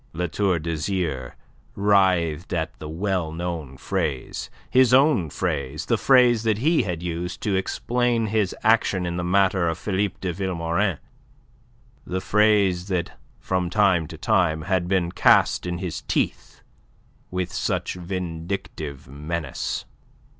La 0.13 0.25
Tour 0.25 0.57
d'Azyr 0.57 1.35
writhed 1.75 2.51
at 2.55 2.73
the 2.79 2.89
well 2.89 3.31
known 3.31 3.77
phrase 3.77 4.49
his 4.67 4.95
own 4.95 5.29
phrase 5.29 5.85
the 5.85 5.95
phrase 5.95 6.41
that 6.41 6.57
he 6.57 6.81
had 6.81 7.03
used 7.03 7.39
to 7.41 7.53
explain 7.53 8.25
his 8.25 8.55
action 8.63 9.05
in 9.05 9.15
the 9.17 9.23
matter 9.23 9.69
of 9.69 9.77
Philippe 9.77 10.15
de 10.19 10.33
Vilmorin, 10.33 10.97
the 12.03 12.19
phrase 12.19 12.87
that 12.87 13.11
from 13.39 13.69
time 13.69 14.07
to 14.07 14.17
time 14.17 14.63
had 14.63 14.87
been 14.87 15.11
cast 15.11 15.67
in 15.67 15.77
his 15.77 16.01
teeth 16.01 16.61
with 17.29 17.53
such 17.53 17.93
vindictive 17.93 19.07
menace. 19.07 19.85